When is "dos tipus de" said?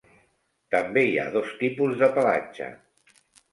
1.37-2.11